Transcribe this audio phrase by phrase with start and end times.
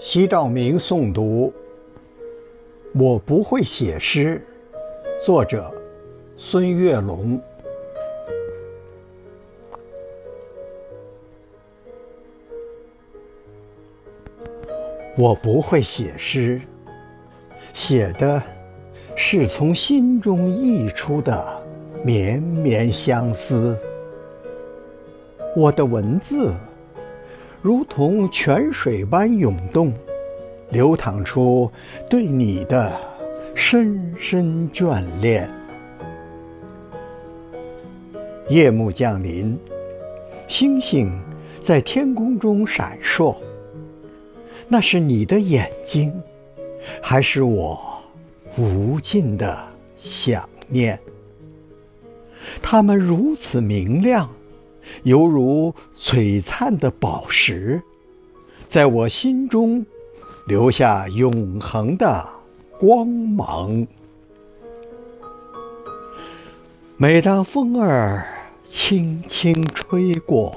[0.00, 1.52] 西照明诵读。
[2.94, 4.40] 我不会写诗。
[5.24, 5.74] 作者：
[6.36, 7.40] 孙月龙。
[15.16, 16.60] 我不会写诗，
[17.74, 18.40] 写的
[19.16, 21.62] 是从心中溢出的
[22.04, 23.76] 绵绵相思。
[25.56, 26.54] 我的文字
[27.68, 29.92] 如同泉水般涌动，
[30.70, 31.70] 流淌出
[32.08, 32.98] 对你的
[33.54, 35.50] 深深眷恋。
[38.48, 39.54] 夜幕降临，
[40.48, 41.12] 星星
[41.60, 43.36] 在天空中闪烁。
[44.66, 46.10] 那是你的眼睛，
[47.02, 47.78] 还是我
[48.56, 50.98] 无尽的想念？
[52.62, 54.30] 它们如此明亮，
[55.04, 57.82] 犹如璀璨的宝石，
[58.66, 59.84] 在我心中
[60.46, 62.28] 留下永恒的
[62.78, 63.86] 光芒。
[66.96, 68.26] 每当风儿
[68.68, 70.52] 轻轻吹过，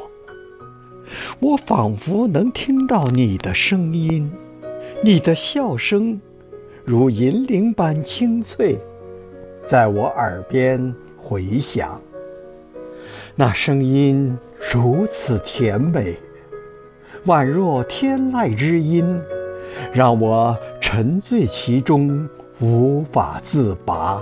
[1.39, 4.31] 我仿佛能听到你的声音，
[5.03, 6.19] 你的笑声
[6.83, 8.79] 如银铃般清脆，
[9.67, 12.01] 在我耳边回响。
[13.35, 14.37] 那声音
[14.73, 16.17] 如此甜美，
[17.25, 19.21] 宛若天籁之音，
[19.93, 22.27] 让我沉醉其中，
[22.59, 24.21] 无法自拔。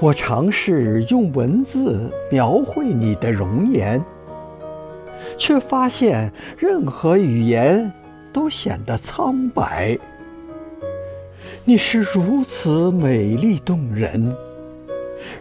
[0.00, 4.04] 我尝试用文字描绘你的容颜，
[5.36, 7.92] 却发现任何语言
[8.32, 9.96] 都显得苍白。
[11.64, 14.34] 你是如此美丽动人，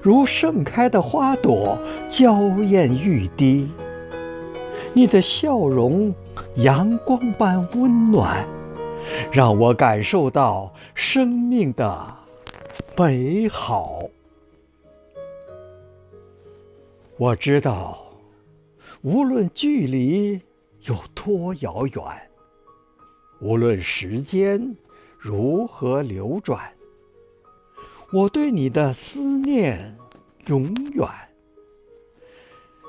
[0.02, 3.72] 如盛开的花朵，娇艳欲滴。
[4.94, 6.14] 你的笑容
[6.56, 8.48] 阳光般温暖，
[9.32, 12.16] 让我感受到生命的
[12.98, 14.04] 美好。
[17.18, 17.98] 我知道，
[19.02, 20.42] 无论距离
[20.84, 22.04] 有多遥远，
[23.40, 24.76] 无论时间
[25.18, 26.60] 如何流转，
[28.14, 29.98] 我对你的思念
[30.46, 31.06] 永远。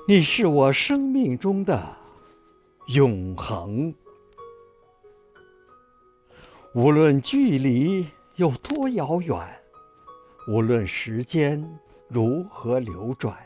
[0.07, 1.99] 你是我生命中的
[2.95, 3.93] 永恒。
[6.73, 8.07] 无论距离
[8.37, 9.61] 有多遥远，
[10.47, 13.37] 无论时间如何流转。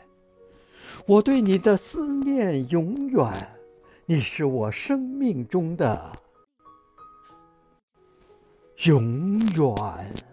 [1.07, 3.57] 我对你的思念永远，
[4.05, 6.11] 你是我生命中的
[8.83, 10.32] 永远。